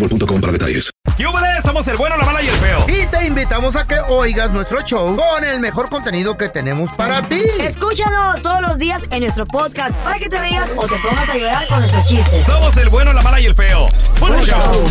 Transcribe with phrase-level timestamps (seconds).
[0.00, 0.90] boostmobile.com para detalles.
[1.18, 1.64] ¡Yúbales!
[1.64, 2.84] Somos el bueno, la mala y el feo.
[2.88, 7.22] Y te invitamos a que oigas nuestro show con el mejor contenido que tenemos para
[7.28, 7.42] ti.
[7.60, 11.36] Escúchanos todos los días en nuestro podcast para que te rías o te pongas a
[11.36, 12.46] llorar con nuestros chistes.
[12.46, 13.86] Somos el bueno, la mala y el feo.
[14.20, 14.84] ¡Puro show!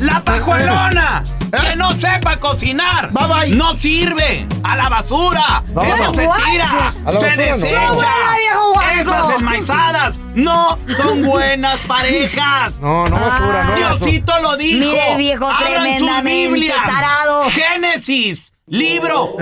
[0.00, 1.22] ¡La pajuelona!
[1.52, 3.10] Que no sepa cocinar.
[3.12, 3.56] Bye, bye.
[3.56, 4.46] No sirve.
[4.64, 5.62] A la basura.
[5.68, 6.26] Bye, Eso bye.
[6.26, 6.68] se tira.
[6.70, 7.20] Se basura, no.
[7.20, 7.78] desecha.
[7.94, 8.51] ¡Súbela,
[9.00, 12.72] Esas enmaizadas no son buenas parejas.
[12.80, 13.74] No, no basura, no.
[13.76, 14.78] Diosito lo dijo.
[14.80, 17.44] Mire, viejo, Abran tremendamente tarado.
[17.50, 19.34] Génesis, libro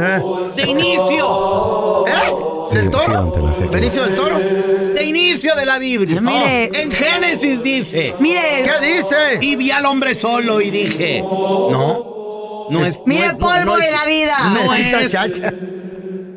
[0.54, 2.06] de inicio.
[2.06, 2.32] ¿Eh?
[2.72, 3.32] ¿Del toro?
[3.70, 4.38] ¿Benicio del toro?
[4.38, 6.20] De inicio de la Biblia.
[6.20, 6.70] Mire.
[6.80, 8.14] En Génesis dice.
[8.20, 9.38] Mire, ¿Qué dice?
[9.40, 12.96] Y vi al hombre solo y dije, no, no es.
[13.06, 14.36] Mire no es- polvo no de es- la vida.
[14.54, 15.10] No Esta es.
[15.10, 15.52] chacha.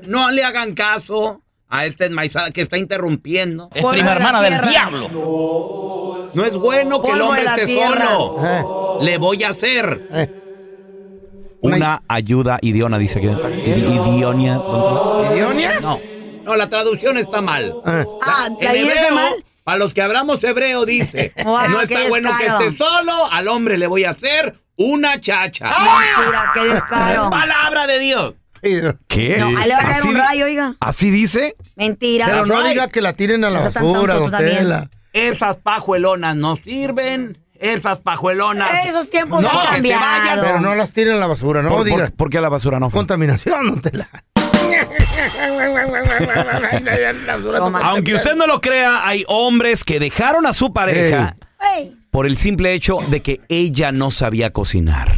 [0.07, 1.41] No le hagan caso
[1.75, 3.67] a esta enmaizada que está interrumpiendo.
[3.69, 4.89] Polvo de la tierra.
[5.11, 8.99] No es bueno que el hombre esté solo.
[9.01, 10.31] Le voy a hacer Eh.
[11.61, 13.27] una ayuda idiona, dice que.
[13.27, 14.61] Idionia.
[15.33, 15.79] ¿Idionia?
[15.79, 15.99] No,
[16.43, 17.73] no, la traducción está mal.
[17.87, 18.05] Eh.
[18.21, 19.43] Ah, está mal.
[19.63, 23.77] Para los que hablamos hebreo, dice: Wow, No está bueno que esté solo, al hombre
[23.79, 25.69] le voy a hacer una chacha.
[25.69, 27.29] Mentira, qué descaro.
[27.31, 28.33] Palabra de Dios.
[29.07, 29.37] ¿Qué?
[29.39, 30.73] No, ahí le va a caer ¿Así un rayo, oiga.
[30.79, 31.55] ¿Así dice?
[31.75, 32.25] Mentira.
[32.27, 34.31] Pero no diga que la tiren a la basura, don.
[34.31, 34.89] Tela.
[35.11, 37.37] Esas pajuelonas no sirven.
[37.59, 38.87] Esas pajuelonas.
[38.87, 41.83] Esos tiempos No, han que vayan, Pero no las tiren a la basura, no ¿Por,
[41.85, 41.97] diga.
[41.97, 42.89] por- por qué a la basura no?
[42.89, 44.09] Contaminación, don Tela.
[47.83, 51.35] Aunque usted no lo crea, hay hombres que dejaron a su pareja
[52.11, 55.11] por el simple hecho de que ella no sabía cocinar.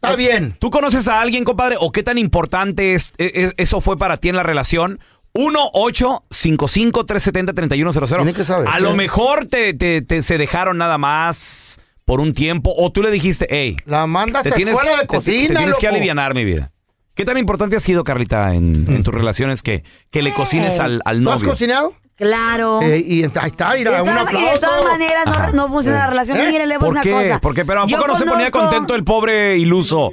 [0.00, 0.56] Está bien.
[0.60, 1.76] ¿Tú conoces a alguien, compadre?
[1.80, 5.00] ¿O qué tan importante es, es- eso fue para ti en la relación?
[5.34, 8.16] 1-855-370-3100.
[8.16, 8.68] Tiene que saber.
[8.68, 12.72] A lo mejor te, te- te- se dejaron nada más por un tiempo.
[12.76, 15.16] O tú le dijiste, hey, La mandas te a tienes, escuela de te- te- te
[15.32, 15.96] cocina, tienes que loco.
[15.96, 16.72] aliviar mi vida.
[17.14, 21.02] ¿Qué tan importante ha sido, Carlita, en, en tus relaciones que, que le cocines al,
[21.04, 21.50] al ¿Tú has novio?
[21.50, 21.94] cocinado?
[22.18, 22.80] Claro.
[22.82, 25.68] Eh, y ahí está, Y mira, de, un todas, y de todas maneras no, no
[25.68, 26.38] funciona la relación.
[26.38, 26.48] ¿Eh?
[26.50, 27.28] Mire, le voy a ¿Por decir una qué?
[27.28, 27.40] cosa.
[27.40, 27.64] ¿Por qué?
[27.64, 30.10] Pero ¿a Yo poco no se ponía contento el pobre iluso?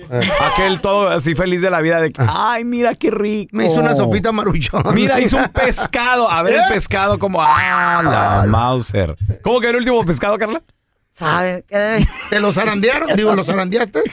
[0.53, 3.49] Aquel todo así feliz de la vida de que, ay, mira qué rico.
[3.57, 4.83] Me hizo una sopita maruchón.
[4.93, 6.29] Mira, hizo un pescado.
[6.29, 6.65] A ver el ¿Eh?
[6.69, 9.15] pescado como, ah, la Mauser.
[9.41, 10.61] ¿Cómo que el último pescado, Carla?
[11.09, 11.63] ¿Sabe?
[11.67, 12.05] ¿Qué?
[12.29, 13.15] ¿Te los zarandearon?
[13.15, 14.03] Digo, ¿los zarandeaste?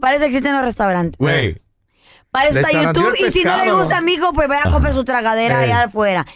[0.00, 1.18] Parece que existen los restaurantes.
[1.18, 1.62] Güey.
[2.34, 3.28] Para eso Le está zarandeó YouTube.
[3.28, 6.26] Y si no le gusta, mijo, pues vaya a comprar su tragadera allá afuera.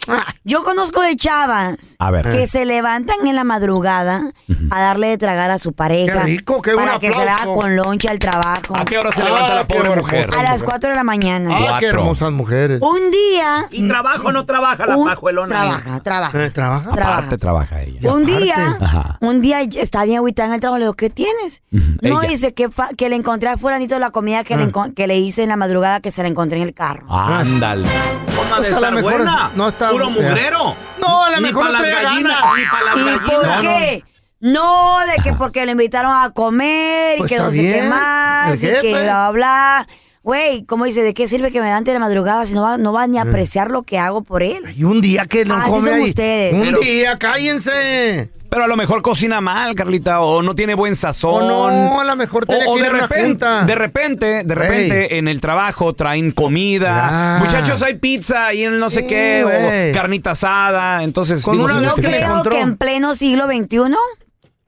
[0.45, 2.29] Yo conozco de chavas A ver.
[2.31, 4.31] que se levantan en la madrugada
[4.71, 6.13] a darle de tragar a su pareja.
[6.13, 7.59] Qué rico, qué Para que se la haga aplauso.
[7.61, 8.75] con lonche al trabajo.
[8.77, 10.29] ¿A qué hora se Ah, levanta la qué pobre mujer?
[10.37, 11.49] A las 4 de la mañana.
[11.57, 12.81] Ah, qué hermosas mujeres.
[12.81, 13.65] Un día.
[13.71, 15.49] ¿Y trabaja o no trabaja la pajuelona?
[15.49, 16.45] Trabaja, trabaja.
[16.45, 16.89] Eh, ¿Trabaja?
[16.91, 17.17] trabaja.
[17.17, 18.13] Aparte trabaja ella.
[18.13, 19.17] Un día, Ajá.
[19.21, 21.61] un día estaba bien agüitada en el trabajo, le digo, ¿qué tienes?
[22.01, 22.29] No, ella.
[22.29, 25.17] dice que, fa- que le encontré a fulanito la comida que, le, encon- que le
[25.17, 27.05] hice en la madrugada que se la encontré en el carro.
[27.09, 27.87] Ándale.
[27.87, 29.51] Forma Pues de a lo estar mejor buena.
[29.55, 30.75] no está- Puro mugrero.
[30.99, 32.57] No, a lo mejor no las traía gallinas, ganas.
[32.57, 33.29] ni para las ¿Y gallinas.
[33.29, 34.03] por qué?
[34.41, 38.61] No, de que porque le invitaron a comer y Pues que no sé qué más,
[38.63, 39.87] y que bla, bla, bla.
[40.23, 41.01] Güey, ¿cómo dice?
[41.01, 43.17] ¿De qué sirve que me levante de la madrugada si no va, no va ni
[43.17, 44.63] a apreciar lo que hago por él?
[44.77, 46.09] Y un día que no Así come son ahí.
[46.09, 46.53] ustedes.
[46.53, 48.29] Un Pero- día, cállense.
[48.49, 51.47] Pero a lo mejor cocina mal, Carlita, o no tiene buen O sazón.
[51.47, 53.63] no, a lo mejor O, o que ir de a una repente, junta.
[53.63, 57.37] de repente, de repente en el trabajo traen comida.
[57.39, 59.91] Muchachos, hay pizza y el no sé Sí, qué, güey.
[59.91, 61.03] o carnita asada.
[61.03, 62.17] Entonces, Con digo, una se No justifica.
[62.41, 63.95] creo que en pleno siglo XXI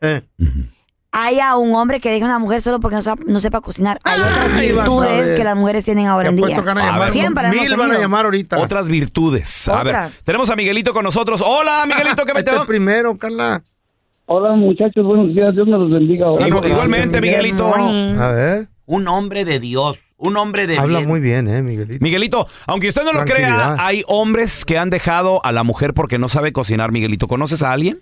[0.02, 0.22] Eh.
[1.12, 4.00] haya un hombre que deje a una mujer solo porque no, sa- no sepa cocinar.
[4.04, 6.60] Hay Ay, otras virtudes que las mujeres tienen ahora en día.
[6.62, 7.00] van a A llamar.
[7.02, 7.12] ver.
[7.12, 8.58] Siempre Mil van a llamar ahorita.
[8.60, 9.68] Otras virtudes.
[9.68, 9.96] A ver,
[10.26, 11.44] tenemos a Miguelito con nosotros.
[11.46, 12.62] Hola, Miguelito, ¿qué Este es metió?
[12.62, 13.64] el primero, Carla.
[14.26, 16.28] Hola muchachos, buenos días, Dios me los bendiga.
[16.30, 17.42] Hola, Igual- gracias, igualmente, Miguel.
[17.44, 17.76] Miguelito.
[18.24, 18.70] A ver.
[18.86, 21.10] Un hombre de Dios, un hombre de Habla bien.
[21.10, 21.98] muy bien, eh, Miguelito.
[22.04, 26.18] Miguelito, aunque usted no lo crea, hay hombres que han dejado a la mujer porque
[26.20, 27.28] no sabe cocinar, Miguelito.
[27.28, 28.00] ¿Conoces a alguien?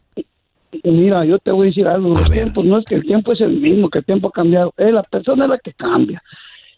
[0.84, 3.42] Mira, yo te voy a decir algo, los tiempos no es que el tiempo es
[3.42, 6.22] el mismo, que el tiempo ha cambiado, es la persona la que cambia.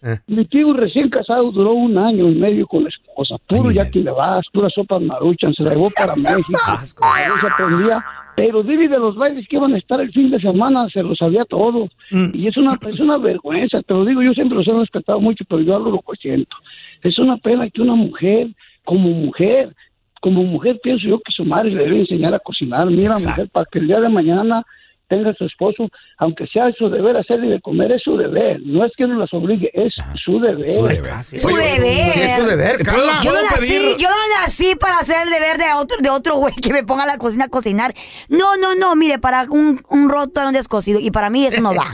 [0.03, 0.17] Eh.
[0.27, 3.99] Mi tío recién casado duró un año y medio con la esposa, puro ya que
[3.99, 8.03] le vas, puras sopas maruchan, se la llevó para México, si aprendía,
[8.35, 11.15] pero Dili de los bailes que iban a estar el fin de semana, se lo
[11.15, 12.31] sabía todo, Mm.
[12.33, 15.45] y es una, es una vergüenza, te lo digo, yo siempre los he respetado mucho,
[15.47, 16.55] pero yo hablo lo que siento.
[17.03, 18.47] Es una pena que una mujer,
[18.83, 19.75] como mujer,
[20.21, 22.85] como mujer pienso yo que su madre le debe enseñar a cocinar.
[22.87, 23.29] Mira, Exacto.
[23.29, 24.65] mujer, para que el día de mañana
[25.11, 28.61] tenga su esposo, aunque sea su deber hacerle de comer, es su deber.
[28.65, 29.93] No es que no las obligue, es
[30.23, 30.71] su deber.
[30.71, 31.13] Su deber.
[31.37, 32.11] Su Oye, deber.
[32.13, 33.19] Sí, es tu deber, ¿puedo- Carla.
[33.21, 36.35] Yo no ¿Puedo nací, yo no nací para hacer el deber de otro, de otro
[36.37, 37.93] güey que me ponga a la cocina a cocinar.
[38.29, 41.75] No, no, no, mire, para un, un roto un descosido y para mí eso no
[41.75, 41.91] va.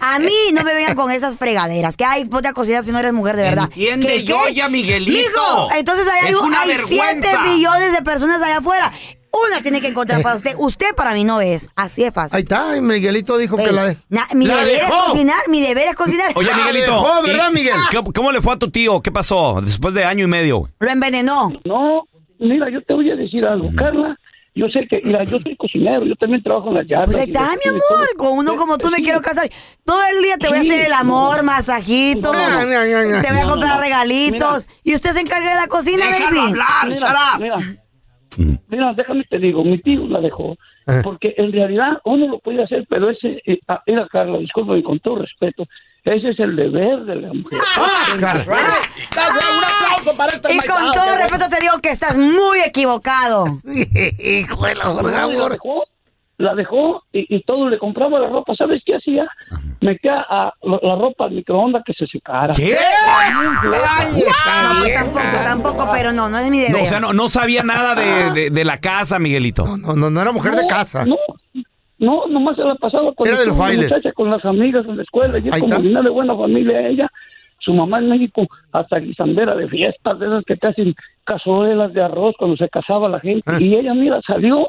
[0.00, 1.96] A mí no me vengan con esas fregaderas.
[1.96, 3.64] Que hay ponte a cocinar si no eres mujer de verdad.
[3.64, 4.54] Entiende ¿Qué, yo qué?
[4.54, 5.18] ya, Miguelito.
[5.18, 7.28] Mijo, entonces hay, Es un- una hay vergüenza.
[7.30, 8.92] 7 millones de personas allá afuera.
[9.32, 10.54] Una tiene que encontrar para usted.
[10.58, 11.68] Usted para mí no es.
[11.76, 12.36] Así es fácil.
[12.36, 13.96] Ahí está, y Miguelito dijo que la de.
[14.08, 16.32] na- mi la deber es cocinar, mi deber es cocinar.
[16.34, 16.92] Oye, Miguelito.
[16.92, 17.74] dejó, ¿verdad, ¿y- Miguel?
[17.94, 19.00] ¿Cómo, cómo le fue a tu tío?
[19.00, 20.68] ¿Qué pasó después de año y medio?
[20.80, 21.52] Lo envenenó.
[21.64, 22.04] No,
[22.38, 24.16] mira, yo te voy a decir algo, Carla.
[24.52, 27.14] Yo sé que, mira, yo soy cocinero, yo también trabajo en las yardas.
[27.14, 28.08] Pues está, mi amor.
[28.16, 29.04] Con uno como tú me Sí.
[29.04, 29.48] quiero casar.
[29.84, 31.42] Todo el día te voy a hacer el amor, no.
[31.44, 32.34] masajitos.
[32.36, 33.22] No, no, no, no, no.
[33.22, 33.80] Te voy a No, comprar no.
[33.80, 34.66] regalitos.
[34.82, 36.48] Y usted se encarga de la cocina, Déjalo baby.
[36.50, 36.66] hablar,
[37.38, 37.78] Mira, shut
[38.38, 38.58] up.
[38.68, 40.56] mira, déjame te digo, mi tío la dejó,
[40.86, 41.00] Eh.
[41.02, 44.98] porque en realidad uno lo puede hacer, pero ese, eh, ah, mira Carla, disculpa, con
[45.00, 45.64] todo respeto,
[46.04, 47.58] ese es el deber de la mujer.
[47.76, 48.44] Ah, Carla.
[48.46, 53.44] Un aplauso para este Y con todo respeto te digo que estás muy equivocado.
[53.64, 55.26] Hijo de la
[56.40, 59.28] la dejó, y, y todo le compraba la ropa, ¿sabes qué hacía?
[59.80, 62.54] Metía a, la, la ropa al microondas que se secara.
[62.54, 62.76] ¿Qué?
[62.76, 63.30] Ay,
[63.64, 66.76] No, pues tampoco, tampoco, pero no, no es mi deber.
[66.76, 69.64] No, o sea, no, no sabía nada de, de- de la casa, Miguelito.
[69.66, 71.04] No, no, no, no era mujer de casa.
[71.04, 71.16] No,
[71.98, 73.90] no, nomás se la pasaba con, Era de los bailes.
[73.90, 75.38] muchacha, con las amigas en la escuela.
[75.38, 77.08] Y es como venía de buena familia ella.
[77.58, 80.94] Su mamá en México, hasta guisandera de fiestas, de esas que te hacen
[81.24, 83.42] cazuelas de arroz cuando se casaba la gente.
[83.44, 83.58] Ah.
[83.60, 84.66] Y ella, mira, salió,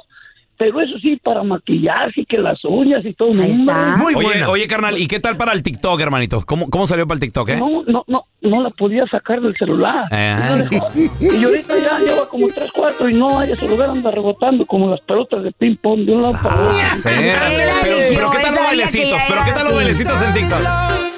[0.62, 3.32] pero eso sí, para maquillarse y que las uñas y todo.
[3.42, 3.98] Ahí está.
[3.98, 4.50] Muy Oye, buena.
[4.50, 6.44] oye, carnal, ¿y qué tal para el TikTok, hermanito?
[6.46, 7.58] ¿Cómo, cómo salió para el TikTok, eh?
[7.58, 10.06] No, no, no, no la podía sacar del celular.
[10.12, 10.92] Y la dejó.
[11.20, 14.88] Y ahorita ya lleva como tres, cuatro y no hay ese lugar anda rebotando como
[14.88, 16.78] las pelotas de ping pong de un lado para otro.
[16.80, 16.94] Ah,
[17.82, 19.20] Pero, ¿qué tal los bailecitos?
[19.28, 20.60] ¿Pero qué tal los bailecitos en TikTok?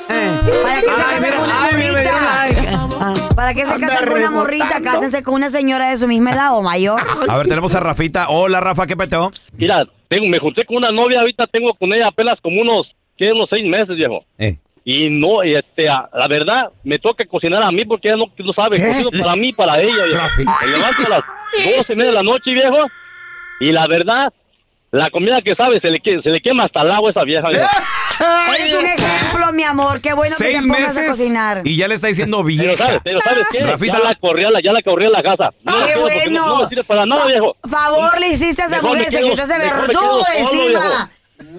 [0.09, 0.39] Eh.
[0.63, 2.11] Para que Ay, mira,
[2.43, 2.52] ay.
[3.35, 6.57] Para que se case con una morrita, cásense con una señora de su misma edad
[6.57, 7.01] o mayor.
[7.29, 8.27] A ver, tenemos a Rafita.
[8.29, 9.31] Hola, Rafa, ¿qué peteo?
[9.57, 13.31] Mira, tengo, me junté con una novia, ahorita tengo con ella apenas como unos, ¿qué?
[13.31, 14.23] Unos seis meses, viejo.
[14.37, 14.55] Eh.
[14.85, 18.53] Y no, este, a- la verdad, me toca cocinar a mí porque ella no, no
[18.53, 18.87] sabe, ¿Qué?
[18.87, 20.23] cocino para mí para ella, viejo.
[20.37, 21.23] Me levanto a las
[21.77, 22.77] doce y media de la noche, viejo,
[23.61, 24.33] y la verdad,
[24.91, 27.47] la comida que sabe, se le, se le quema hasta el agua a esa vieja,
[27.49, 27.65] viejo.
[28.19, 30.01] Eres un ejemplo, mi amor.
[30.01, 31.61] Qué bueno que te pongas a meses cocinar.
[31.63, 32.77] y ya le está diciendo Pero vieja.
[32.85, 33.97] sabes, pero sabes qué, Rafita.
[33.97, 35.49] ya la corrí a la, ya la corrí a la casa.
[35.63, 36.39] No ¡Qué bueno!
[36.45, 37.55] No, no me sirve para nada, viejo.
[37.69, 41.11] Favor le hiciste a esa Mejor mujer, se quitó ese verdugo encima.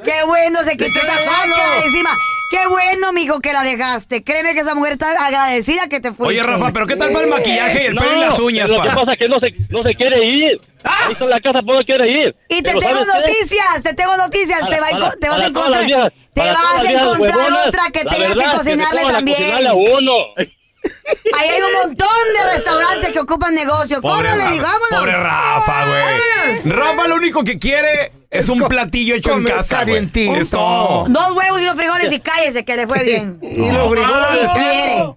[0.05, 2.11] Qué bueno, se quitó esa de encima.
[2.51, 4.23] Qué bueno, mijo, que la dejaste.
[4.23, 6.41] Créeme que esa mujer está agradecida que te fuiste.
[6.41, 8.81] Oye, Rafa, ¿pero qué tal para el maquillaje y el pelo y las uñas, Lo
[8.83, 8.95] que pa?
[8.95, 10.61] pasa es que no se, no se quiere ir.
[10.85, 12.37] Ahí está en la casa, pues no quiere ir.
[12.51, 14.61] Y te Pero tengo noticias, te tengo noticias.
[14.61, 18.33] Para- te, va a te vas a encontrar, te vas a encontrar otra que tengas
[18.33, 19.37] que cocinarle a también.
[19.37, 20.13] cocinarle a uno.
[21.39, 24.03] Ahí hay un montón de restaurantes que ocupan negocio.
[24.03, 24.99] Pobre Córrele, Rafa, digámonos.
[24.99, 26.61] pobre Rafa, güey.
[26.73, 29.87] Rafa lo único que quiere es un platillo hecho en casa, güey.
[29.95, 30.35] calientito.
[30.37, 31.07] Es todo.
[31.09, 33.39] Dos huevos y unos frijoles y cállese que le fue bien.
[33.41, 35.15] Y los frijoles.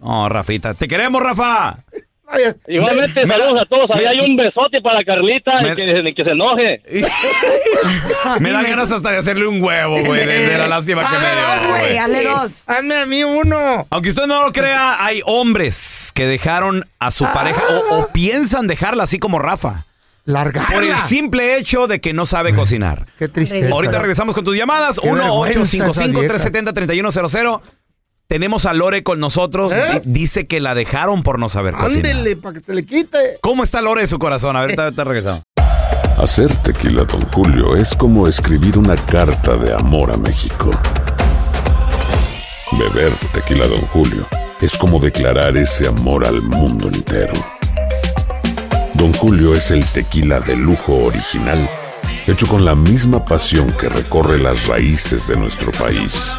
[0.00, 1.78] No, Rafita, te queremos, Rafa.
[2.66, 3.90] Igualmente, Me- saludos a todos.
[3.92, 6.80] Ahí me- hay un besote para Carlita y que, que se enoje.
[8.40, 11.26] me da ganas hasta de hacerle un huevo, güey, de, de la lástima que me
[11.26, 11.70] Hazle dos, dio.
[11.70, 12.68] güey, hazle dos.
[12.68, 13.86] Hazme a mí uno.
[13.90, 18.66] Aunque usted no lo crea, hay hombres que dejaron a su pareja o, o piensan
[18.66, 19.84] dejarla así como Rafa.
[20.24, 20.74] Largarla.
[20.74, 23.06] por el simple hecho de que no sabe cocinar.
[23.16, 23.72] Qué tristeza.
[23.72, 24.98] Ahorita regresamos con tus llamadas.
[24.98, 27.60] Qué vergüenza esa 1-855-370-3100.
[28.28, 29.72] Tenemos a Lore con nosotros.
[29.72, 30.00] ¿Eh?
[30.04, 32.06] Di- Dice que la dejaron por no saber cocinar.
[32.12, 33.38] Ándele, para que se le quite.
[33.40, 34.56] ¿Cómo está Lore de su corazón?
[34.56, 35.42] A ver, te, te regresamos.
[36.18, 40.70] Hacer tequila, Don Julio, es como escribir una carta de amor a México.
[42.72, 44.26] Beber tequila, Don Julio,
[44.60, 47.34] es como declarar ese amor al mundo entero.
[48.94, 51.68] Don Julio es el tequila de lujo original,
[52.26, 56.38] hecho con la misma pasión que recorre las raíces de nuestro país.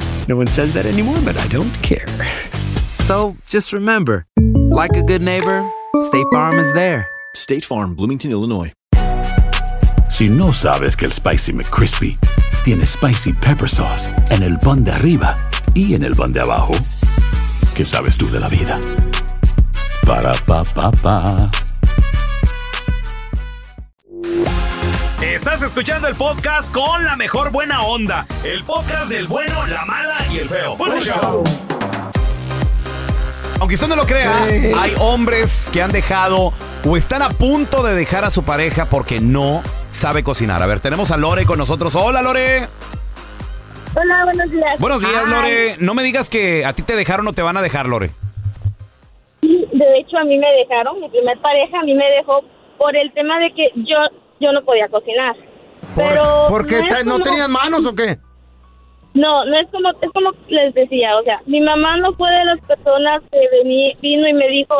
[0.31, 2.07] no one says that anymore, but I don't care.
[2.99, 4.25] So just remember,
[4.71, 5.69] like a good neighbor,
[5.99, 7.05] State Farm is there.
[7.35, 8.71] State Farm, Bloomington, Illinois.
[10.09, 12.17] Si no sabes que el Spicy McCrispy
[12.63, 15.35] tiene Spicy Pepper Sauce en el pan de arriba
[15.73, 16.73] y en el pan de abajo,
[17.75, 18.79] ¿qué sabes tú de la vida?
[20.05, 21.51] Para, pa, pa, pa.
[25.41, 28.27] Estás escuchando el podcast con la mejor buena onda.
[28.43, 30.77] El podcast del bueno, la mala y el feo.
[30.77, 31.43] Bueno, show.
[33.59, 36.53] Aunque usted no lo crea, hay hombres que han dejado
[36.85, 40.61] o están a punto de dejar a su pareja porque no sabe cocinar.
[40.61, 41.95] A ver, tenemos a Lore con nosotros.
[41.95, 42.67] Hola, Lore.
[43.95, 44.77] Hola, buenos días.
[44.77, 45.75] Buenos días, Lore.
[45.79, 48.11] No me digas que a ti te dejaron o te van a dejar, Lore.
[49.41, 52.43] Sí, de hecho, a mí me dejaron, mi primer pareja a mí me dejó
[52.77, 53.97] por el tema de que yo
[54.41, 55.35] yo no podía cocinar.
[55.95, 56.81] Pero ¿Por qué?
[57.05, 58.17] ¿No como- tenías manos o qué?
[59.13, 62.45] No, no es como es como les decía, o sea, mi mamá no fue de
[62.45, 64.75] las personas que vení- vino y me dijo,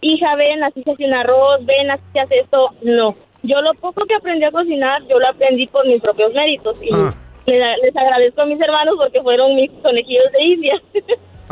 [0.00, 2.68] hija, ven, así se hace un arroz, ven, así se hace esto.
[2.82, 6.80] No, yo lo poco que aprendí a cocinar, yo lo aprendí por mis propios méritos
[6.80, 7.12] y Ah.
[7.46, 10.80] le- les agradezco a mis hermanos porque fueron mis conejillos de India.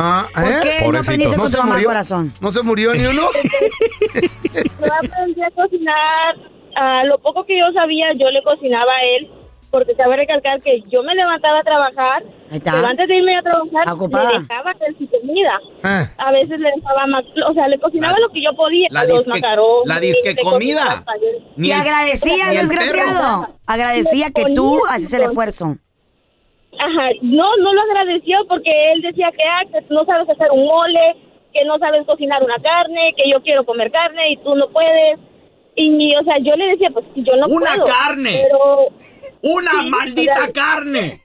[0.02, 0.58] Ah, ¿Por ¿eh?
[0.62, 1.88] qué no aprendiste con se tu mamá murió?
[1.88, 2.32] corazón?
[2.40, 3.22] ¿No se murió ni uno?
[4.80, 6.36] Yo aprendí a cocinar,
[6.82, 9.28] a lo poco que yo sabía, yo le cocinaba a él,
[9.70, 12.72] porque cabe recalcar que yo me levantaba a trabajar, está.
[12.72, 14.32] pero antes de irme a trabajar, Ocupada.
[14.32, 15.60] le dejaba hacer su comida.
[15.84, 16.08] Eh.
[16.18, 19.04] A veces le dejaba, ma- o sea, le cocinaba La- lo que yo podía, la
[19.04, 19.86] los disque- macarrones.
[19.86, 21.04] la disque comida.
[21.56, 23.46] Ni y el- agradecía, desgraciado.
[23.66, 25.66] Agradecía que tú haces el esfuerzo.
[26.78, 30.64] Ajá, no, no lo agradeció porque él decía que, ah, que no sabes hacer un
[30.66, 31.14] mole,
[31.52, 35.18] que no sabes cocinar una carne, que yo quiero comer carne y tú no puedes.
[35.76, 37.84] Y, o sea, yo le decía, pues yo no ¡Una puedo.
[37.86, 38.42] carne!
[38.42, 38.88] Pero
[39.42, 41.22] ¡Una Sí, maldita o sea- carne!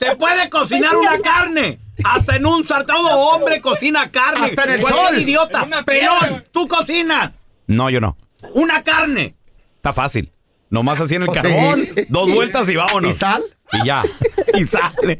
[0.00, 1.78] ¡Se puede cocinar una carne!
[2.04, 4.46] Hasta en un sartén todo hombre cocina carne.
[4.48, 5.18] Hasta en el Cualquier sol.
[5.18, 5.66] idiota.
[5.84, 7.32] Pelón, tú cocinas.
[7.66, 8.16] No, yo no.
[8.54, 9.34] Una carne.
[9.76, 10.32] Está fácil.
[10.70, 12.02] Nomás así en el Pues carbón, sí.
[12.08, 13.10] dos vueltas y vámonos.
[13.10, 13.42] ¿Y sal?
[13.72, 14.04] Y ya.
[14.54, 15.18] Y sale.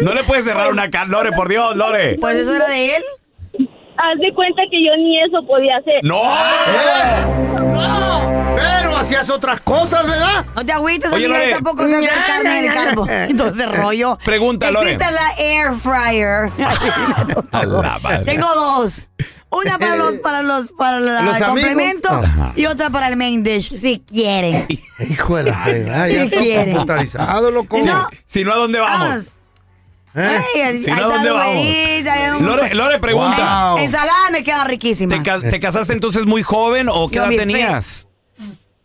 [0.00, 2.16] No le puedes cerrar una carne, Lore, por Dios, Lore.
[2.20, 3.02] Pues eso era de él.
[3.98, 6.00] Haz de cuenta que yo ni eso podía hacer.
[6.02, 6.22] ¡No!
[8.56, 10.44] Pero hacías otras cosas, ¿verdad?
[10.54, 11.50] No te agüites, Oye, amiga, Lore.
[11.50, 13.10] yo tampoco sé hacer carne en el carbón.
[13.10, 14.18] Entonces, rollo.
[14.24, 14.94] Pregunta, Lore.
[14.94, 16.52] Existe la air fryer.
[17.52, 18.24] A la madre.
[18.24, 19.06] Tengo dos.
[19.50, 22.52] Una para los, para los, para la- Los el complemento Ajá.
[22.54, 24.66] y otra para el main dish, si quieren.
[25.08, 26.72] Hijo de la Si ya está quiere.
[26.72, 27.78] computarizado, loco.
[27.84, 28.08] No.
[28.26, 29.08] Si no, ¿a dónde vamos?
[29.08, 29.24] Vamos.
[30.14, 30.38] ¿Eh?
[30.56, 32.42] Ay, Si no, ¿a está dónde vamos?
[32.42, 33.72] Lore, Lore, pregunta.
[33.74, 33.78] Wow.
[33.84, 35.14] Ensalada me queda riquísima.
[35.16, 38.08] ¿Te, ca- te casaste entonces muy joven o qué Yo, edad tenías?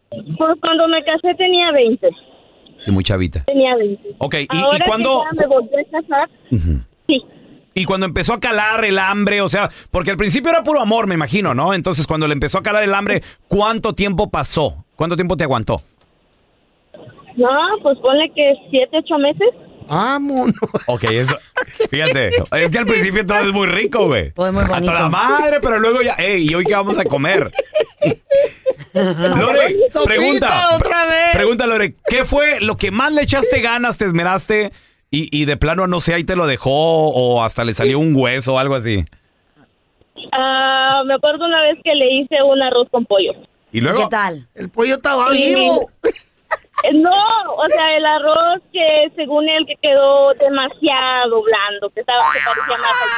[0.10, 2.08] Pues cuando me casé tenía 20.
[2.80, 3.44] Sí, muy chavita.
[3.46, 4.15] Tenía 20.
[4.20, 6.30] Ok, ¿y, Ahora y cuándo, que ya me volví a casar,
[7.08, 7.22] sí.
[7.74, 9.42] y cuando empezó a calar el hambre?
[9.42, 11.74] O sea, porque al principio era puro amor, me imagino, ¿no?
[11.74, 14.84] Entonces, cuando le empezó a calar el hambre, ¿cuánto tiempo pasó?
[14.96, 15.82] ¿Cuánto tiempo te aguantó?
[17.38, 17.50] No,
[17.82, 19.50] pues ponle que 7, 8 meses.
[19.88, 20.56] Vámonos.
[20.88, 21.38] Ok, eso.
[21.90, 24.32] Fíjate, es que al principio todo es muy rico, güey.
[24.32, 24.92] Todo es muy A bonito.
[24.94, 27.52] toda madre, pero luego ya, ey, ¿y hoy qué vamos a comer?
[28.94, 29.75] Lore,
[30.06, 30.75] pregunta.
[30.75, 31.34] otra vez.
[31.34, 34.72] Pregunta, Lore, ¿qué fue lo que más le echaste ganas, te esmeraste
[35.10, 38.16] y, y de plano, no sé, ahí te lo dejó o hasta le salió un
[38.16, 39.04] hueso o algo así?
[40.32, 43.34] Ah, me acuerdo una vez que le hice un arroz con pollo.
[43.72, 44.48] Y luego, ¿Qué tal?
[44.54, 45.56] El pollo estaba Sí.
[45.56, 45.90] vivo.
[46.94, 47.12] No,
[47.56, 52.78] o sea, el arroz que según él que quedó demasiado blando, que estaba que parecía
[52.78, 53.10] más al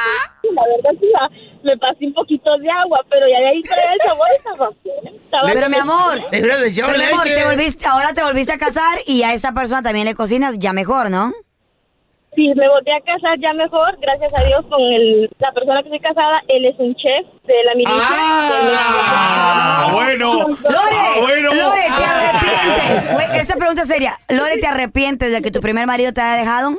[0.42, 1.30] sí, la verdad sí, la-
[1.64, 5.16] me pasé un poquito de agua, pero ya de ahí traía el sabor estaba bien.
[5.24, 6.46] Estaba Pero mi amor, pero,
[6.98, 10.14] mi amor, te volviste, ahora te volviste a casar y a esta persona también le
[10.14, 11.32] cocinas ya mejor, ¿no?
[12.36, 15.88] Sí, me volví a casar ya mejor, gracias a Dios, con el, la persona que
[15.88, 16.40] estoy casada.
[16.48, 18.06] Él es un chef de la milicia.
[18.08, 20.34] Ah, bueno.
[20.48, 21.48] Lore, Ah, bueno.
[21.54, 22.30] Lore, ¿te Ah.
[22.34, 23.12] arrepientes?
[23.14, 24.20] Güey, esta pregunta es seria.
[24.28, 26.70] Lore, ¿te arrepientes de que tu primer marido te haya dejado?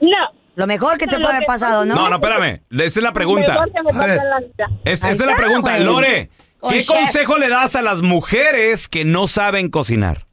[0.00, 0.08] No.
[0.56, 1.94] Lo mejor que te puede haber pasado, ¿no?
[1.94, 2.60] No, no, espérame.
[2.70, 3.64] Esa es la pregunta.
[4.84, 5.78] Es- esa es la pregunta.
[5.78, 6.30] Lore,
[6.68, 10.26] ¿qué consejo le das a las mujeres que no saben cocinar?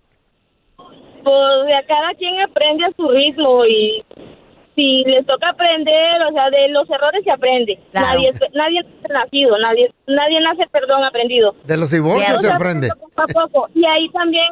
[1.24, 4.04] Pues de a cada quien aprende a su ritmo y
[4.76, 7.78] si les toca aprender, o sea, de los errores se aprende.
[7.92, 8.08] Claro.
[8.08, 11.54] Nadie, es- nadie nace nacido, nadie, nadie nace, perdón, aprendido.
[11.66, 12.90] De los divorcios se aprende.
[12.90, 13.70] Poco a poco.
[13.76, 14.46] Y ahí también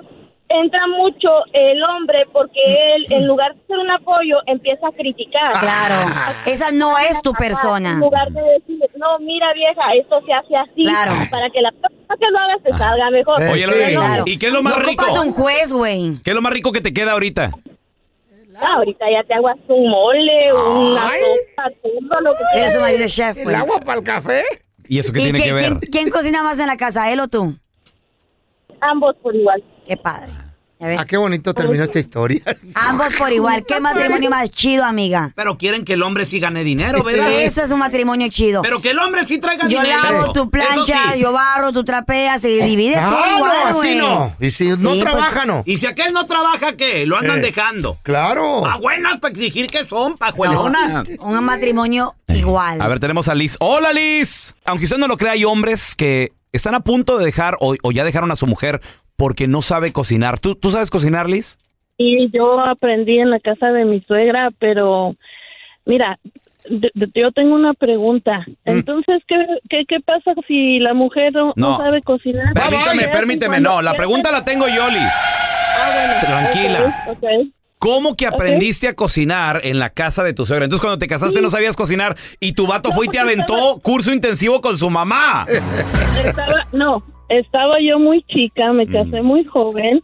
[0.50, 2.60] entra mucho el hombre porque
[2.96, 5.54] él, en lugar de ser un apoyo, empieza a criticar.
[5.60, 6.12] Claro.
[6.46, 7.92] Esa no es tu persona.
[7.92, 10.84] En lugar de decir, no, mira vieja, esto se hace así.
[10.86, 11.14] Claro.
[11.32, 11.72] Para que la
[12.18, 13.42] que lo hagas te salga mejor.
[13.44, 15.04] Oye, Lore, ¿y qué es lo más no rico?
[15.06, 16.20] ocupas un juez, güey.
[16.24, 17.52] ¿Qué es lo más rico que te queda ahorita?
[18.62, 21.72] Ah, ahorita ya te hago hasta un mole, una sopa,
[22.10, 22.74] todo lo que Eres quieras.
[22.74, 23.56] su marido de chef, ¿El güey.
[23.56, 24.44] agua para el café?
[24.88, 25.66] ¿Y eso qué ¿Y tiene que ver?
[25.80, 27.56] quién- quién cocina más en la casa, él o tú?
[28.82, 29.64] Ambos por igual.
[29.88, 30.32] Qué padre.
[30.82, 32.42] Ah, qué bonito terminó esta historia.
[32.74, 33.66] Ambos por igual.
[33.68, 35.34] ¿Qué matrimonio más chido, amiga?
[35.36, 37.30] Pero quieren que el hombre sí gane dinero, ¿verdad?
[37.42, 38.62] Eso es un matrimonio chido.
[38.62, 40.00] Pero que el hombre sí traiga Yo dinero.
[40.02, 41.20] lavo tu plancha, sí.
[41.20, 44.36] yo barro, tú trapeas, se divide Ah, todo igual, no, así no.
[44.40, 45.64] Y si no pues, trabaja, no.
[45.66, 47.06] Y si aquel no trabaja, ¿qué?
[47.06, 47.98] Lo andan Eh, dejando.
[48.04, 48.66] Claro.
[48.66, 51.08] A buenas para exigir que son, pajuelonas.
[51.20, 52.82] Un matrimonio igual.
[52.82, 53.58] A ver, tenemos a Liz.
[53.60, 54.56] ¡Hola, Liz!
[54.64, 57.92] Aunque usted no lo crea, hay hombres que están a punto de dejar o, o
[57.92, 58.82] ya dejaron a su mujer
[59.16, 60.40] porque no sabe cocinar.
[60.40, 61.58] ¿Tú, ¿Tú sabes cocinar, Liz?
[61.98, 65.16] Y yo aprendí en la casa de mi suegra, pero
[65.86, 66.18] mira,
[66.70, 68.46] yo tengo una pregunta.
[68.64, 69.36] Entonces, ¿qué,
[69.70, 72.54] qué, qué pasa si la mujer no, sabe cocinar?
[72.54, 73.54] Permíteme, ¿Qué hace permíteme.
[73.56, 75.12] cuando- No, la pregunta la tengo yo, Liz.
[75.78, 77.59] Ah, bueno, Tranquila.
[77.80, 80.66] ¿Cómo que aprendiste a cocinar en la casa de tu suegra?
[80.66, 84.12] Entonces, cuando te casaste no sabías cocinar y tu vato fue y te aventó curso
[84.12, 85.46] intensivo con su mamá.
[86.22, 90.02] Estaba, no, estaba yo muy chica, me casé muy joven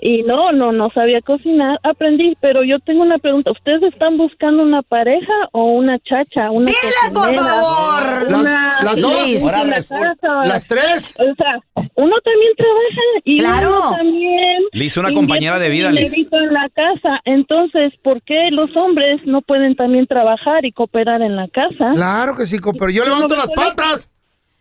[0.00, 1.78] y no, no, no sabía cocinar.
[1.82, 3.50] Aprendí, pero yo tengo una pregunta.
[3.50, 6.50] ¿Ustedes están buscando una pareja o una chacha?
[6.50, 7.42] Una ¡Dile, por cocinera?
[7.44, 8.28] favor!
[8.28, 9.50] Una- Las- las dos.
[9.90, 10.44] Casa.
[10.46, 11.16] las tres.
[11.18, 11.58] O sea,
[11.94, 13.68] uno también trabaja y Claro.
[13.68, 14.62] uno también...
[14.72, 16.14] Liz, una compañera de vida, un Liz.
[16.30, 17.20] en la casa.
[17.24, 21.92] Entonces, ¿por qué los hombres no pueden también trabajar y cooperar en la casa?
[21.94, 24.10] Claro que sí, pero yo levanto las patas.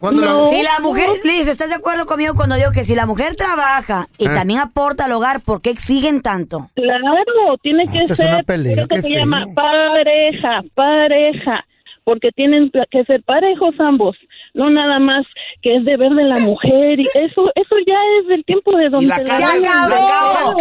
[0.05, 0.49] Cuando No.
[0.49, 4.07] Si la mujer, Liz, ¿estás de acuerdo conmigo cuando digo que si la mujer trabaja
[4.17, 4.33] y Ah.
[4.35, 6.69] también aporta al hogar, ¿por qué exigen tanto?
[6.75, 9.17] Claro, tiene que esto es una ser, pelea, por eso qué se feo.
[9.19, 11.65] llama pareja, pareja,
[12.05, 14.15] porque tienen que ser parejos ambos,
[14.53, 15.25] no nada más
[15.61, 19.07] que es deber de la mujer y eso, eso ya es del tiempo de donde
[19.07, 20.57] la la casa- ¡Se acabó!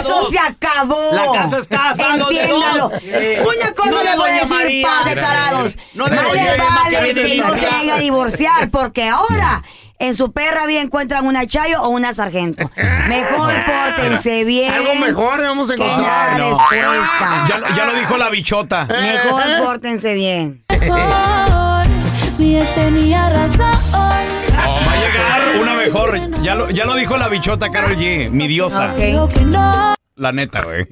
[0.00, 0.96] ¡Eso se acabó!
[1.14, 2.88] La casa es casado Entiéndalo.
[2.90, 3.02] dos.
[3.02, 4.86] Eh, Una cosa no le voy a decir, María.
[4.86, 5.76] par de tarados.
[5.94, 9.62] No de Más Doña le María vale que no se vayan a divorciar, porque ahora
[9.98, 12.70] en su perra vida encuentran una chayo o una sargento.
[13.08, 14.72] Mejor pórtense bien.
[14.72, 16.38] Algo mejor vamos a Que encontrar.
[16.38, 17.46] nada les cuesta.
[17.48, 18.84] Ya, lo- ya lo dijo la bichota.
[18.86, 20.64] Mejor pórtense bien.
[22.38, 23.72] Mi tenía razón.
[24.66, 26.42] Oh, va a llegar una mejor.
[26.42, 28.94] Ya lo, ya lo dijo la bichota Carol G, mi diosa.
[28.96, 29.18] Que.
[30.14, 30.86] La neta, güey.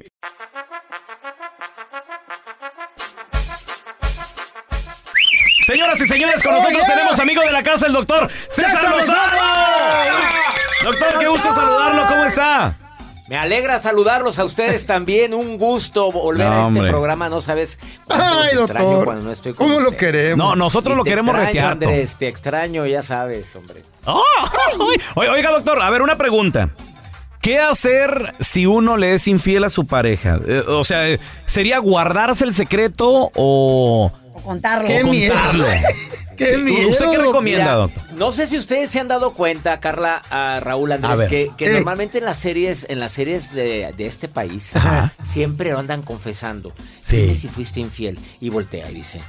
[5.67, 9.21] Señoras y señores, con nosotros tenemos amigo de la casa, el doctor César ¡César Lozano.
[10.85, 12.07] Doctor, qué gusto saludarlo.
[12.07, 12.75] ¿Cómo está?
[13.27, 15.35] Me alegra saludarlos a ustedes también.
[15.35, 16.91] Un gusto volver No, a este hombre.
[16.91, 17.29] programa.
[17.29, 19.05] No sabes cuánto los Ay, extraño doctor.
[19.07, 20.39] cuando no estoy con ¿Cómo lo queremos?
[20.39, 21.73] No, nosotros Y lo te queremos extraño, retear.
[21.73, 23.83] Andrés, te extraño, ya sabes, hombre.
[24.05, 24.23] Oh,
[25.17, 26.69] oiga, oiga, doctor, a ver, una pregunta.
[27.41, 30.39] ¿Qué hacer si uno le es infiel a su pareja?
[30.47, 34.87] Eh, o sea, eh, ¿sería guardarse el secreto o, O contarlo.
[34.89, 35.67] Qué o contarlo?
[36.37, 36.91] ¡Qué miedo!
[36.91, 38.03] ¿Usted qué recomienda, doctor?
[38.19, 41.73] No sé si ustedes se han dado cuenta, Carla, a Raúl Andrés, que, que Eh.
[41.73, 44.73] normalmente en las series, en las series de, de este país,
[45.25, 46.73] siempre andan confesando.
[47.01, 47.17] Sí.
[47.23, 48.19] Dime si fuiste infiel.
[48.41, 49.21] Y voltea y dice,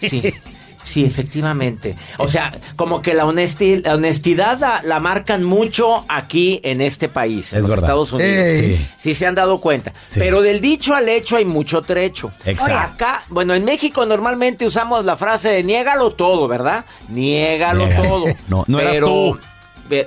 [0.00, 0.34] sí.
[0.88, 1.96] Sí, efectivamente.
[2.18, 7.08] O sea, como que la, honesti- la honestidad la, la marcan mucho aquí en este
[7.08, 7.84] país, en Es los verdad.
[7.84, 8.32] Estados Unidos.
[8.34, 8.76] Ey.
[8.76, 8.86] Sí.
[8.96, 9.92] Sí se han dado cuenta.
[10.10, 10.18] Sí.
[10.18, 12.30] Pero del dicho al hecho hay mucho trecho.
[12.44, 12.78] Exacto.
[12.94, 16.84] Acá, bueno, en México normalmente usamos la frase de niégalo todo, ¿verdad?
[17.08, 18.02] Niégalo Niega.
[18.02, 18.24] todo.
[18.48, 19.38] No, no eras tú.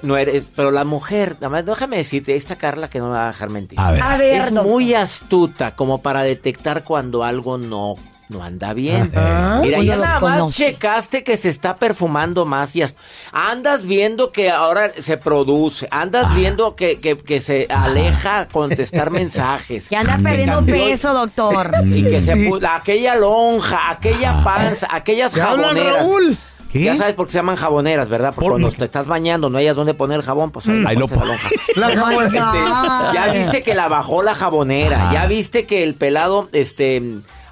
[0.03, 3.49] No eres, pero la mujer, déjame decirte, esta Carla que no me va a dejar
[3.49, 3.79] mentir.
[3.79, 4.01] A ver.
[4.03, 4.71] A ver, es doctor.
[4.71, 7.95] muy astuta como para detectar cuando algo no
[8.31, 9.11] no anda bien.
[9.15, 10.51] Ah, Mira, pues ya nada más conozco.
[10.51, 12.99] checaste que se está perfumando más y hasta-
[13.31, 16.33] andas viendo que ahora se produce, andas Ah.
[16.35, 19.89] viendo que, que- que se aleja contestar mensajes.
[19.89, 21.71] Que anda perdiendo peso, doctor.
[21.85, 22.47] Y que se Sí.
[22.49, 25.95] pu- aquella lonja, aquella panza, aquellas ¿Te hablan, jaboneras.
[25.97, 26.37] Raúl?
[26.71, 26.83] ¿Qué?
[26.85, 28.29] Ya sabes por qué se llaman jaboneras, ¿verdad?
[28.33, 30.99] Porque Por- cuando te estás bañando no hayas dónde poner el jabón, pues ahí, Mm.
[30.99, 31.27] lo pones
[31.75, 31.85] la
[32.25, 33.13] Este, God.
[33.13, 37.01] ya viste que la bajó la jabonera, ya viste que el pelado, este,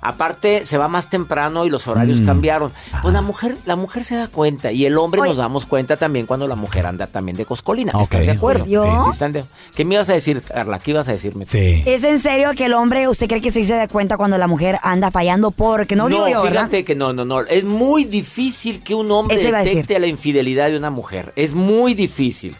[0.01, 2.71] aparte se va más temprano y los horarios cambiaron.
[3.01, 5.29] Pues la mujer, la mujer se da cuenta y el hombre Oye.
[5.29, 7.91] nos damos cuenta también cuando la mujer anda también de coscolina.
[7.95, 8.03] Ok.
[8.03, 8.65] ¿Estás de acuerdo?
[8.65, 8.83] ¿Yo?
[8.83, 10.79] Sí, sí están de- ¿Qué me ibas a decir, Carla?
[10.79, 11.45] ¿Qué ibas a decirme?
[11.45, 11.83] Sí.
[11.85, 14.47] ¿Es en serio que el hombre, usted cree que sí se da cuenta cuando la
[14.47, 15.51] mujer anda fallando?
[15.51, 16.61] Porque no, digo yo, ¿verdad?
[16.67, 17.41] fíjate que no, no, no.
[17.41, 21.33] Es muy difícil que un hombre a detecte la infidelidad de una mujer.
[21.35, 22.55] Es muy difícil.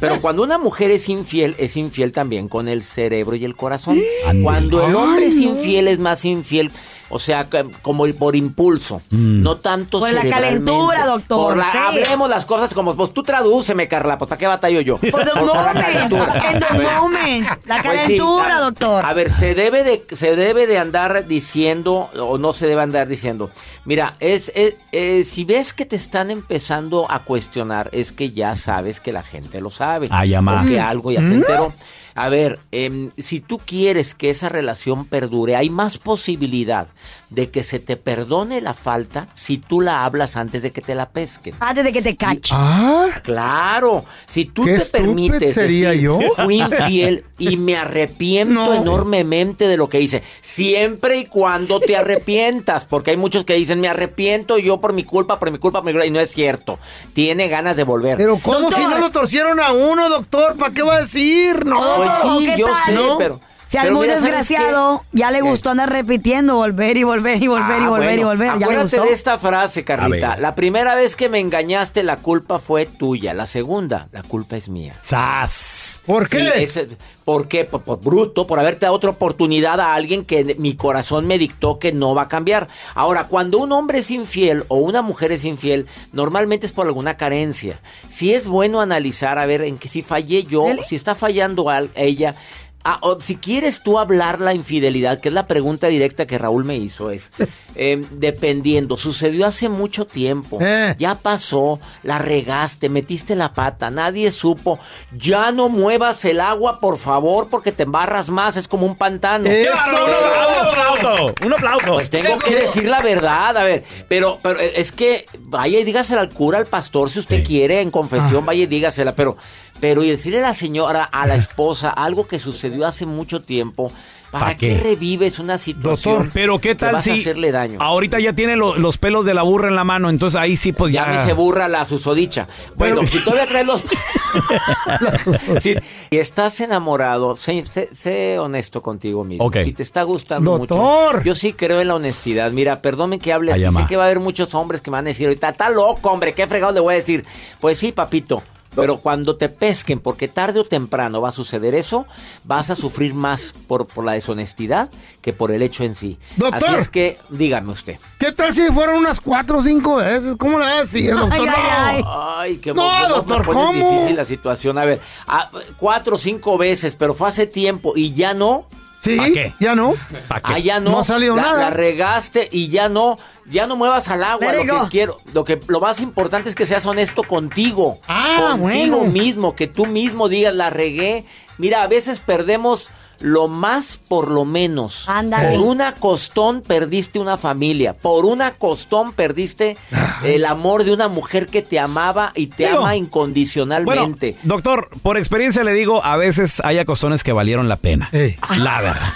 [0.00, 3.98] Pero cuando una mujer es infiel, es infiel también con el cerebro y el corazón.
[4.42, 6.70] Cuando el hombre es infiel, es más infiel.
[7.12, 7.46] O sea,
[7.82, 11.78] como el- por impulso, no tanto Por la calentura, doctor, Por la- sí.
[11.78, 14.96] Hablemos las cosas como, pues tú tradúceme, Carla, pues ¿para qué batallo yo?
[14.98, 16.50] For the Por la moment, calentura.
[16.52, 17.48] in the moment.
[17.66, 19.04] La Pues sí, calentura, a- doctor.
[19.04, 23.08] A ver, se debe de se debe de andar diciendo o no se debe andar
[23.08, 23.50] diciendo.
[23.84, 28.54] Mira, es, es- eh, si ves que te están empezando a cuestionar, es que ya
[28.54, 30.08] sabes que la gente lo sabe.
[30.10, 30.62] Ah, ya, ma.
[30.62, 31.72] O que algo ya se enteró.
[32.14, 36.88] A ver, em, si tú quieres que esa relación perdure, hay más posibilidad
[37.30, 40.94] de que se te perdone la falta si tú la hablas antes de que te
[40.94, 41.54] la pesquen.
[41.60, 42.52] Antes de que te cache.
[42.54, 46.18] Ah, Claro, si tú Qué te permites sería decir, yo.
[46.44, 48.74] fui infiel y me arrepiento No.
[48.74, 53.80] enormemente de lo que hice, siempre y cuando te arrepientas, porque hay muchos que dicen,
[53.80, 56.30] me arrepiento yo por mi culpa, por mi culpa, por mi culpa", y no es
[56.30, 56.78] cierto,
[57.14, 58.16] tiene ganas de volver.
[58.18, 58.78] pero ¿cómo Doctor.
[58.78, 60.56] si no lo torcieron a uno, doctor?
[60.56, 61.64] ¿Para qué va a decir?
[61.64, 62.01] No.
[62.04, 63.40] Pues ¿O sí, yo sé, pero...
[63.72, 65.44] Si pero algún mira, ¿sabes desgraciado ya le ¿Qué?
[65.48, 68.48] gustó andar repitiendo, volver y volver y volver y Ah, volver y volver.
[68.48, 69.02] Ya le Acuérdate gustó.
[69.08, 70.34] de esta frase, Carlita.
[70.34, 70.36] A.
[70.36, 73.32] La primera vez que me engañaste, la culpa fue tuya.
[73.32, 74.94] La segunda, la culpa es mía.
[75.02, 76.00] ¡Sas!
[76.04, 76.62] ¿Por Sí, qué?
[76.64, 76.88] ese-
[77.24, 77.64] ¿Por qué?
[77.64, 81.78] Por, por bruto, por haberte dado otra oportunidad a alguien que mi corazón me dictó
[81.78, 82.66] que no va a cambiar.
[82.96, 87.16] Ahora, cuando un hombre es infiel o una mujer es infiel, normalmente es por alguna
[87.16, 87.78] carencia.
[88.08, 90.82] Si es bueno analizar, a ver, en que si fallé yo, ¿Really?
[90.82, 92.34] si está fallando al- ella.
[92.84, 96.64] Ah, o si quieres tú hablar la infidelidad, que es la pregunta directa que Raúl
[96.64, 97.30] me hizo, es
[97.74, 100.94] eh, dependiendo, sucedió hace mucho tiempo, Eh.
[100.98, 104.78] ya pasó, la regaste, metiste la pata, nadie supo,
[105.16, 109.48] ya no muevas el agua, por favor, porque te embarras más, es como un pantano.
[109.48, 109.70] Eso.
[109.72, 111.34] ¡Un aplauso!
[111.44, 111.94] ¡Un aplauso!
[111.94, 116.20] Pues tengo que decir la verdad, a ver, pero, pero es que vaya y dígasela
[116.20, 117.42] al cura, al pastor, si usted Sí.
[117.42, 119.36] quiere, en confesión, vaya y dígasela, pero,
[119.80, 123.90] pero y decirle a la señora, a la esposa, algo que sucedió hace mucho tiempo,
[124.30, 124.74] ¿para ¿Pa qué?
[124.76, 124.80] qué?
[124.80, 126.14] revives una situación?
[126.14, 127.78] Doctor, Pero qué que tal vas a si hacerle daño?
[127.82, 130.72] ahorita ya tiene lo- los pelos de la burra en la mano, entonces ahí sí
[130.72, 131.04] pues ya...
[131.06, 132.48] Ya me se burra la susodicha.
[132.76, 133.84] Bueno, Pero- si todavía traes los...
[135.60, 139.44] si si estás enamorado, sé, sé- sé honesto contigo mismo.
[139.44, 139.58] Ok.
[139.64, 141.14] Si te está gustando Doctor.
[141.14, 141.24] mucho.
[141.24, 142.50] Yo sí creo en la honestidad.
[142.52, 143.62] Mira, perdónme que hable así.
[143.74, 146.10] Sé que va a haber muchos hombres que me van a decir ahorita, está loco,
[146.10, 147.24] hombre, qué fregado le voy a decir.
[147.60, 148.42] Pues sí, papito.
[148.74, 152.06] Pero cuando te pesquen, porque tarde o temprano va a suceder eso,
[152.44, 156.18] vas a sufrir más por, por la deshonestidad que por el hecho en sí.
[156.36, 156.64] Doctor.
[156.64, 157.98] Así es que, dígame usted.
[158.18, 160.36] ¿Qué tal si fueron unas cuatro o cinco veces?
[160.38, 161.48] ¿Cómo le decir, doctor?
[161.48, 161.64] Ay, ay,
[161.96, 162.04] ay.
[162.06, 163.72] Ay, qué No, doctor, ¿cómo?
[163.72, 164.78] difícil la situación.
[164.78, 168.66] A ver, ah, cuatro o cinco veces, pero fue hace tiempo y ya no.
[169.02, 169.16] ¿Sí?
[169.16, 169.52] ¿Pa qué?
[169.58, 169.94] ¿Ya no?
[170.28, 170.52] ¿Pa qué?
[170.54, 170.92] Ah, ya no.
[170.92, 171.58] No ha salido la, nada.
[171.58, 173.16] La regaste y ya no.
[173.46, 174.52] Ya no muevas al agua.
[174.52, 177.98] Lo que quiero, lo que lo más importante es que seas honesto contigo.
[178.06, 179.12] Ah, contigo bueno.
[179.12, 181.24] mismo, que tú mismo digas la regué.
[181.58, 182.90] Mira, a veces perdemos
[183.22, 185.08] lo más por lo menos.
[185.08, 185.56] Ándale.
[185.56, 187.94] Por una costón perdiste una familia.
[187.94, 189.76] Por una costón perdiste
[190.24, 194.36] el amor de una mujer que te amaba y te Digo, ama Bueno, incondicionalmente.
[194.42, 198.10] doctor, por experiencia le digo, a veces hay acostones que valieron la pena.
[198.58, 199.12] La verdad.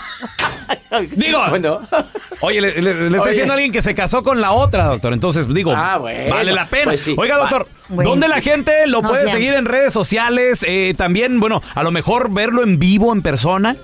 [1.16, 1.80] Digo, Bueno.
[2.40, 5.12] oye, le, le- le está diciendo a alguien que se casó con la otra, doctor.
[5.12, 6.34] Entonces, digo, Ah, bueno.
[6.34, 6.84] vale la pena.
[6.86, 7.14] Pues sí.
[7.18, 7.42] Oiga, Va.
[7.42, 8.10] doctor, Bueno.
[8.10, 10.64] ¿dónde la gente lo No puede seguir en redes sociales?
[10.66, 13.76] Eh, también, bueno, a lo mejor verlo en vivo, en persona.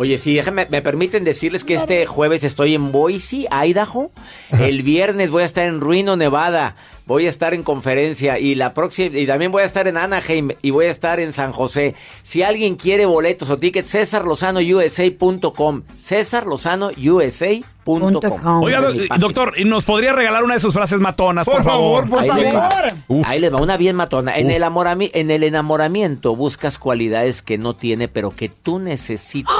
[0.00, 4.10] Oye, sí, déjenme, me permiten decirles que este jueves estoy en Boise, Idaho.
[4.50, 6.74] El viernes voy a estar en Reno, Nevada.
[7.04, 10.52] Voy a estar en conferencia y la próxima y también voy a estar en Anaheim
[10.62, 11.94] y voy a estar en San José.
[12.22, 15.82] Si alguien quiere boletos o tickets, cesarlozanousa.com.
[15.98, 18.62] cesarlozanousa.com.
[18.62, 18.80] Oiga,
[19.18, 22.30] doctor, ¿y ¿nos podría regalar una de sus frases matonas, por, Por favor, por Ahí
[22.44, 22.70] les va.
[22.70, 22.92] favor.
[23.08, 23.26] Uf.
[23.28, 24.36] Ahí les va una bien matona.
[24.36, 29.52] En el, amorami- en el enamoramiento buscas cualidades que no tiene, pero que tú necesitas.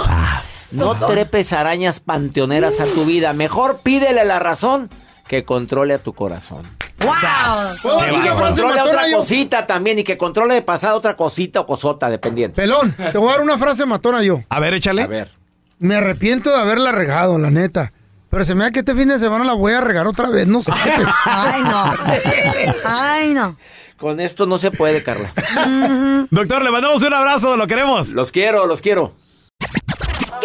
[0.72, 3.32] No trepes arañas panteoneras a tu vida.
[3.32, 4.90] Mejor pídele la razón
[5.28, 6.62] que controle a tu corazón.
[6.98, 9.18] ¿Puedo Que, decir una frase controle otra yo?
[9.18, 12.54] cosita también y que controle de pasada otra cosita o cosota, dependiendo.
[12.56, 14.42] Pelón, te voy a dar una frase matona yo.
[14.48, 15.02] A ver, échale.
[15.02, 15.30] A ver.
[15.78, 17.92] Me arrepiento de haberla regado, la neta.
[18.28, 20.46] Pero se me da que este fin de semana la voy a regar otra vez,
[20.46, 20.70] no sé.
[21.24, 21.94] Ay, no.
[22.84, 23.56] Ay, no.
[23.96, 25.32] Con esto no se puede, Carla.
[26.30, 28.10] Doctor, le mandamos un abrazo, lo queremos.
[28.10, 29.12] Los quiero, los quiero.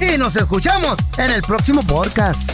[0.00, 2.50] Y nos escuchamos en el próximo podcast.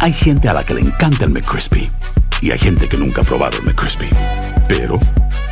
[0.00, 1.90] Hay gente a la que le encanta el McCrispy
[2.40, 4.08] y hay gente que nunca ha probado el McCrispy.
[4.68, 4.98] Pero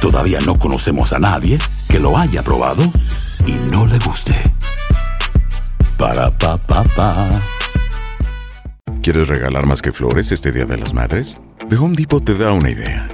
[0.01, 1.59] todavía no conocemos a nadie
[1.89, 2.83] que lo haya probado
[3.47, 4.35] y no le guste.
[5.99, 7.43] Para pa pa pa.
[9.03, 11.39] ¿Quieres regalar más que flores este Día de las Madres?
[11.69, 13.14] The Home Depot te da una idea.